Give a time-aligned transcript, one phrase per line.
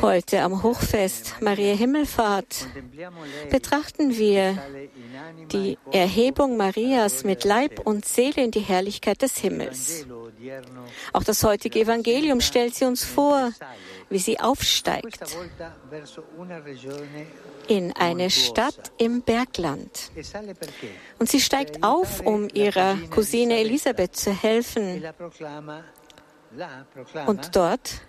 [0.00, 2.68] Heute am Hochfest Maria Himmelfahrt
[3.50, 4.56] betrachten wir
[5.50, 10.06] die Erhebung Marias mit Leib und Seele in die Herrlichkeit des Himmels.
[11.12, 13.50] Auch das heutige Evangelium stellt sie uns vor,
[14.08, 15.36] wie sie aufsteigt
[17.66, 20.10] in eine Stadt im Bergland.
[21.18, 25.02] Und sie steigt auf, um ihrer Cousine Elisabeth zu helfen.
[27.26, 28.00] Und dort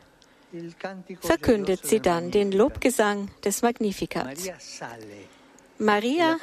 [1.21, 4.49] verkündet sie dann den Lobgesang des Magnifikats.
[5.77, 6.38] Maria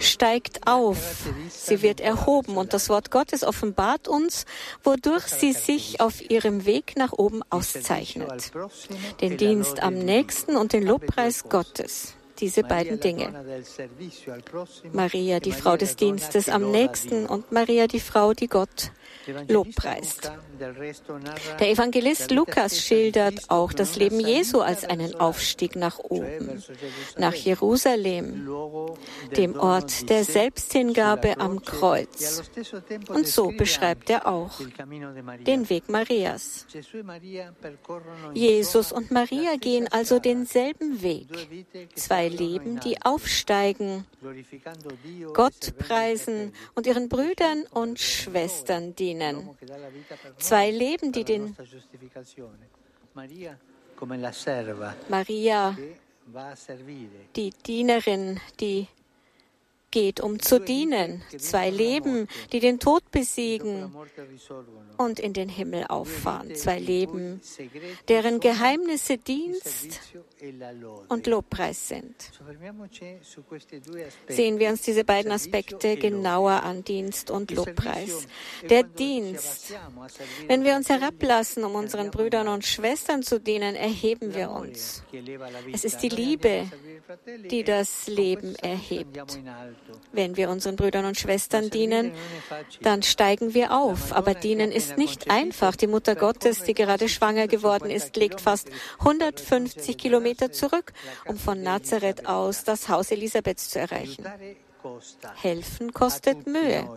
[0.00, 4.46] steigt auf, sie wird erhoben und das Wort Gottes offenbart uns,
[4.82, 8.52] wodurch sie sich auf ihrem Weg nach oben auszeichnet.
[9.20, 13.32] Den Dienst am nächsten und den Lobpreis Gottes diese beiden Dinge.
[14.92, 18.90] Maria, die Frau des Dienstes am nächsten und Maria, die Frau, die Gott
[19.48, 20.32] lobpreist.
[21.60, 26.62] Der Evangelist Lukas schildert auch das Leben Jesu als einen Aufstieg nach oben,
[27.16, 28.48] nach Jerusalem,
[29.36, 32.42] dem Ort der Selbsthingabe am Kreuz.
[33.08, 34.60] Und so beschreibt er auch
[35.46, 36.66] den Weg Marias.
[38.34, 41.28] Jesus und Maria gehen also denselben Weg.
[41.94, 44.06] Zwei Leben, die aufsteigen,
[45.32, 49.36] Gott preisen und ihren Brüdern und Schwestern dienen.
[50.38, 51.56] Zwei Leben, die den
[55.08, 55.76] Maria,
[57.36, 58.88] die Dienerin, die
[59.94, 61.22] geht, um zu dienen.
[61.38, 63.94] Zwei Leben, die den Tod besiegen
[64.98, 66.54] und in den Himmel auffahren.
[66.56, 67.40] Zwei Leben,
[68.08, 70.00] deren Geheimnisse Dienst
[71.08, 72.14] und Lobpreis sind.
[74.28, 78.26] Sehen wir uns diese beiden Aspekte genauer an, Dienst und Lobpreis.
[78.68, 79.74] Der Dienst.
[80.48, 85.04] Wenn wir uns herablassen, um unseren Brüdern und Schwestern zu dienen, erheben wir uns.
[85.72, 86.66] Es ist die Liebe,
[87.50, 89.38] die das Leben erhebt.
[90.12, 92.12] Wenn wir unseren Brüdern und Schwestern dienen,
[92.82, 94.12] dann steigen wir auf.
[94.12, 95.76] Aber dienen ist nicht einfach.
[95.76, 98.70] Die Mutter Gottes, die gerade schwanger geworden ist, legt fast
[99.00, 100.92] 150 Kilometer zurück,
[101.26, 104.24] um von Nazareth aus das Haus Elisabeths zu erreichen.
[105.40, 106.88] Helfen kostet Mühe.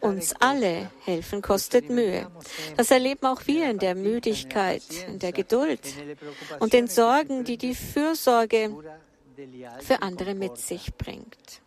[0.00, 2.26] Uns alle helfen kostet Mühe.
[2.76, 5.80] Das erleben auch wir in der Müdigkeit, in der Geduld
[6.58, 8.70] und den Sorgen, die die Fürsorge
[9.80, 11.62] für andere mit sich bringt.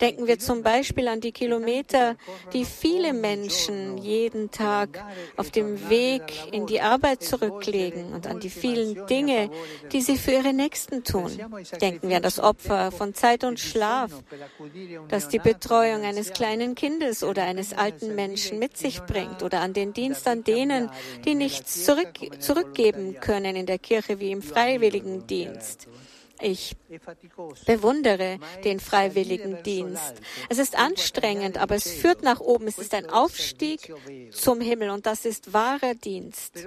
[0.00, 2.16] Denken wir zum Beispiel an die Kilometer,
[2.52, 5.04] die viele Menschen jeden Tag
[5.36, 6.22] auf dem Weg
[6.52, 9.50] in die Arbeit zurücklegen und an die vielen Dinge,
[9.92, 11.30] die sie für ihre Nächsten tun.
[11.80, 14.10] Denken wir an das Opfer von Zeit und Schlaf,
[15.08, 19.72] das die Betreuung eines kleinen Kindes oder eines alten Menschen mit sich bringt oder an
[19.72, 20.90] den Dienst an denen,
[21.24, 25.88] die nichts zurück, zurückgeben können in der Kirche wie im Freiwilligendienst.
[26.40, 26.76] Ich
[27.66, 30.14] bewundere den freiwilligen Dienst.
[30.48, 32.66] Es ist anstrengend, aber es führt nach oben.
[32.66, 33.92] Es ist ein Aufstieg
[34.32, 36.66] zum Himmel und das ist wahrer Dienst.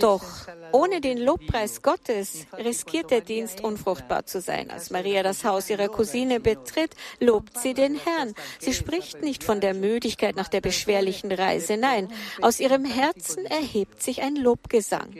[0.00, 0.24] Doch
[0.72, 4.70] ohne den Lobpreis Gottes riskiert der Dienst unfruchtbar zu sein.
[4.70, 8.34] Als Maria das Haus ihrer Cousine betritt, lobt sie den Herrn.
[8.58, 11.76] Sie spricht nicht von der Müdigkeit nach der beschwerlichen Reise.
[11.76, 15.14] Nein, aus ihrem Herzen erhebt sich ein Lobgesang.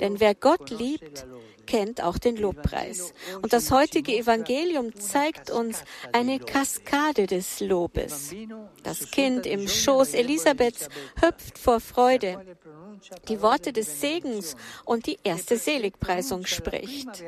[0.00, 1.26] Denn wer Gott liebt,
[1.66, 3.12] kennt auch den Lobpreis.
[3.40, 8.34] Und das heutige Evangelium zeigt uns eine Kaskade des Lobes.
[8.82, 10.88] Das Kind im Schoß Elisabeths
[11.20, 12.44] hüpft vor Freude.
[13.28, 17.24] Die Worte des Segens und die erste Seligpreisung spricht.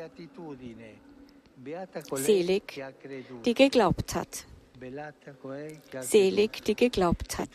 [2.13, 2.83] Selig,
[3.45, 4.45] die geglaubt hat.
[6.01, 7.49] Selig, die geglaubt hat.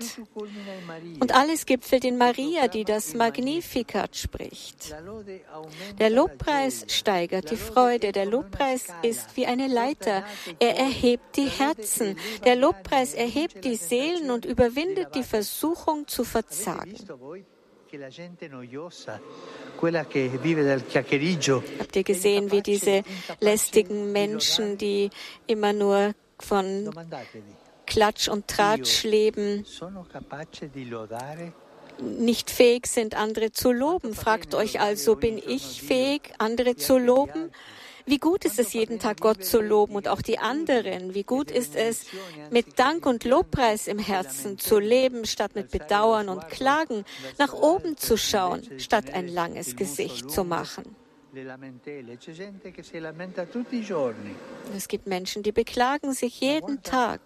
[1.20, 4.94] Und alles gipfelt in Maria, die das Magnificat spricht.
[5.98, 8.12] Der Lobpreis steigert die Freude.
[8.12, 10.24] Der Lobpreis ist wie eine Leiter.
[10.58, 12.16] Er erhebt die Herzen.
[12.44, 16.94] Der Lobpreis erhebt die Seelen und überwindet die Versuchung zu verzagen.
[21.78, 23.02] Habt ihr gesehen, wie diese
[23.40, 25.10] lästigen Menschen, die
[25.46, 26.90] immer nur von
[27.86, 29.64] Klatsch und Tratsch leben,
[32.00, 34.14] nicht fähig sind, andere zu loben.
[34.14, 37.50] Fragt euch also, bin ich fähig, andere zu loben?
[38.06, 41.14] Wie gut ist es, jeden Tag Gott zu loben und auch die anderen?
[41.14, 42.06] Wie gut ist es,
[42.50, 47.04] mit Dank und Lobpreis im Herzen zu leben, statt mit Bedauern und Klagen
[47.38, 50.96] nach oben zu schauen, statt ein langes Gesicht zu machen?
[54.74, 57.20] Es gibt Menschen, die beklagen sich jeden Tag.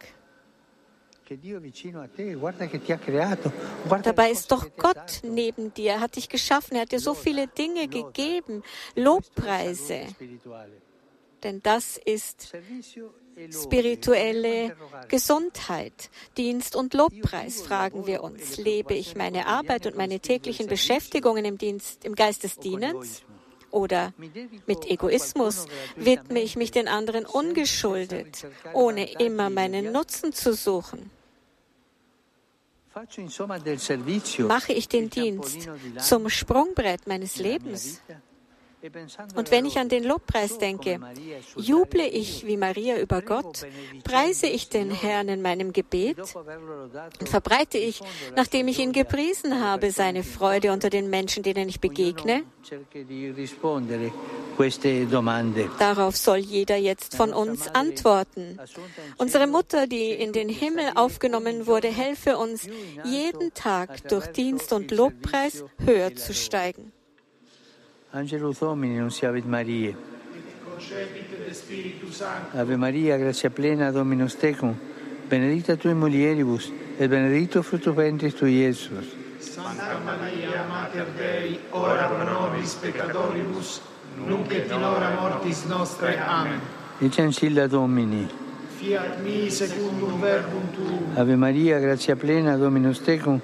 [4.03, 7.47] Dabei ist doch Gott neben dir, er hat dich geschaffen, er hat dir so viele
[7.47, 8.63] Dinge gegeben,
[8.95, 10.07] Lobpreise.
[11.43, 12.53] Denn das ist
[13.51, 14.77] spirituelle
[15.09, 18.59] Gesundheit, Dienst und Lobpreis, fragen wir uns.
[18.59, 23.25] Lebe ich meine Arbeit und meine täglichen Beschäftigungen im, Dienst, im Geist des Dienens?
[23.75, 24.13] Oder
[24.67, 25.67] mit Egoismus
[25.97, 31.11] widme ich mich den anderen ungeschuldet, ohne immer meinen Nutzen zu suchen?
[34.47, 35.69] Mache ich den Dienst
[35.99, 38.01] zum Sprungbrett meines Lebens?
[39.35, 41.01] Und wenn ich an den Lobpreis denke,
[41.57, 43.67] juble ich wie Maria über Gott,
[44.05, 48.01] preise ich den Herrn in meinem Gebet und verbreite ich,
[48.37, 52.43] nachdem ich ihn gepriesen habe, seine Freude unter den Menschen, denen ich begegne?
[55.79, 58.59] Darauf soll jeder jetzt von uns antworten.
[59.17, 62.67] Unsere Mutter, die in den Himmel aufgenommen wurde, helfe uns
[63.05, 66.93] jeden Tag durch Dienst und Lobpreis höher zu steigen.
[68.15, 69.93] Angelus Domini, nunciavit Maria.
[72.53, 74.73] Ave Maria, grazia plena, Dominus tecum,
[75.29, 79.17] benedicta tui mulieribus, et benedictus fructus ventris tui, Iesus.
[79.41, 83.83] Santa Maria, Mater Dei, ora pro nobis peccatoribus,
[84.25, 86.17] nunc et in hora mortis nostre.
[86.17, 86.61] Amen.
[87.01, 88.29] Ecce ancilla Domini.
[88.79, 91.19] Fiat mi secundum verbum tuum.
[91.19, 93.41] Ave Maria, grazia plena, Dominus tecum,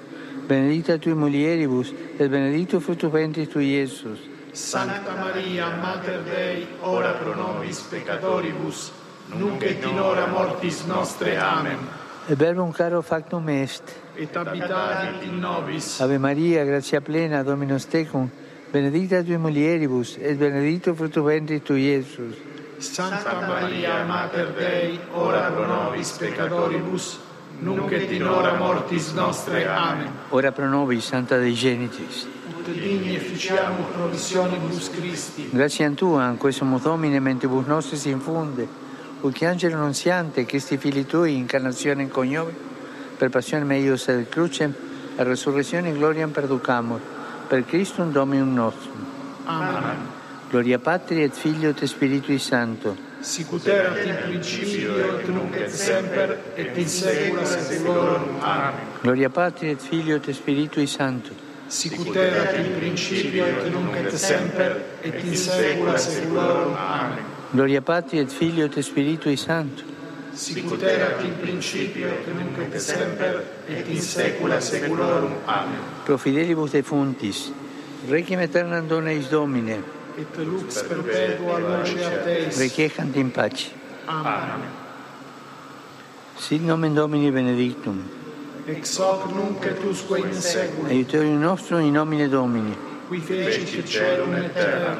[0.47, 4.30] benedicta tui mulieribus, et benedictus fructus ventris tui, Iesus.
[4.53, 8.91] Santa Maria, Mater Dei, ora pro nobis peccatoribus,
[9.27, 11.37] nunc et in hora mortis nostre.
[11.37, 11.77] Amen.
[12.27, 13.83] E verbum caro factum est.
[14.15, 16.01] Et habitavit in nobis.
[16.01, 18.29] Ave Maria, grazia plena, Dominus tecum,
[18.71, 22.35] benedicta tui mulieribus, et benedictus fructus ventris tui, Iesus.
[22.79, 27.19] Santa Maria, Mater Dei, ora pro nobis peccatoribus,
[27.61, 29.65] nunc et in hora mortis nostre.
[29.65, 30.11] Amen.
[30.29, 32.27] Ora pro nobis, Santa Dei Genitis.
[32.69, 35.49] Digni efficiamur promissionibus Christi.
[35.51, 38.67] Grazie a Tua, in questo Domine, mentibus nostris infunde,
[39.21, 42.53] ut angelo nunziante, Christi fili Tui, incarnazione in coniovi,
[43.17, 44.73] per passione meius et crucem,
[45.15, 46.99] e resurrezione in gloria perducamur,
[47.47, 49.05] per Christum Dominum nostrum.
[49.45, 50.19] Amen.
[50.49, 52.95] Gloria Patri et Figlio et Spiritui Santo.
[53.21, 58.39] Sicut erat in principio et nunc et semper et in saecula saeculorum.
[58.41, 58.73] Amen.
[59.01, 61.49] Gloria Patri et Figlio et Spiritui Santo.
[61.71, 66.75] sicut erat in principio et nunc et semper et in saecula saeculorum.
[66.75, 67.23] Amen.
[67.53, 69.83] Gloria Patri et Filio et Spiritui Sancto.
[70.35, 75.33] Sicut erat in principio et nunc et semper et in saecula saeculorum.
[75.47, 75.79] Amen.
[76.05, 77.51] Pro fidelibus defuntis,
[78.09, 79.79] requiem aeternam dona eis Domine,
[80.19, 82.59] et lux perpetua luce a Teis.
[82.59, 83.71] Requiescant in pace.
[84.07, 84.49] Amen.
[84.59, 84.69] Amen.
[86.37, 88.03] Sit nomen Domini benedictum.
[88.67, 92.73] Ex hoc nunc et usque in saecula, aiutorium nostrum in nomine Domini.
[93.09, 94.97] qui fecit celum et terram.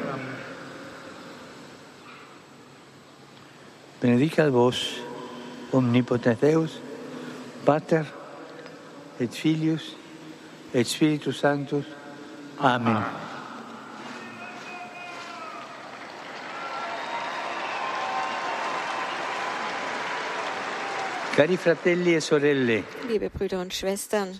[4.02, 5.00] Benedicat vos,
[5.72, 6.80] omnipotens Deus,
[7.64, 8.02] Pater,
[9.20, 9.96] et Filius,
[10.74, 11.84] et Spiritus Sanctus.
[12.58, 12.94] Amen.
[12.94, 13.31] Cari
[23.08, 24.38] Liebe Brüder und Schwestern,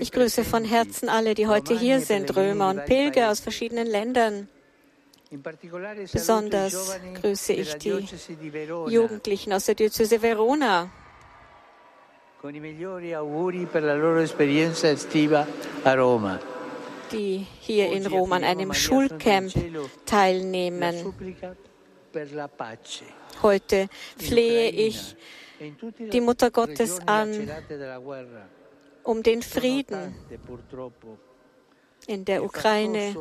[0.00, 4.48] ich grüße von Herzen alle, die heute hier sind, Römer und Pilger aus verschiedenen Ländern.
[6.12, 8.06] Besonders grüße ich die
[8.88, 10.90] Jugendlichen aus der Diözese Verona
[17.12, 19.52] die hier in Rom an einem Schulcamp
[20.04, 21.14] teilnehmen.
[23.42, 25.16] Heute flehe ich
[25.60, 25.72] E
[26.12, 27.48] die Mutter Gottes an
[29.04, 30.14] um den Frieden
[32.06, 33.14] in der Ukraine.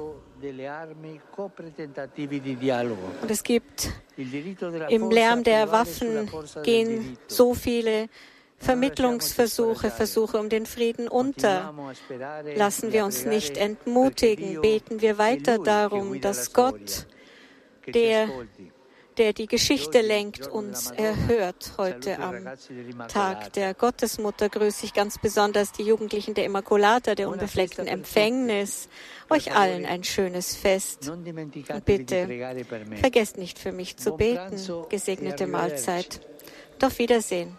[3.21, 3.91] Und es gibt
[4.87, 6.29] im Lärm der Waffen
[6.63, 8.09] gehen so viele
[8.57, 11.73] Vermittlungsversuche, Versuche um den Frieden unter.
[12.05, 14.61] Sperare Lassen e wir uns nicht entmutigen.
[14.61, 17.05] Beten wir weiter darum, dass Gott,
[17.87, 18.29] der.
[19.17, 22.47] Der die Geschichte lenkt, uns erhört heute am
[23.07, 24.49] Tag der Gottesmutter.
[24.49, 28.89] Grüße ich ganz besonders die Jugendlichen der Immaculata, der unbefleckten Empfängnis.
[29.29, 31.11] Euch allen ein schönes Fest.
[31.85, 32.27] Bitte
[32.99, 34.57] vergesst nicht für mich zu beten.
[34.89, 36.19] Gesegnete Mahlzeit.
[36.81, 37.57] Auf Wiedersehen.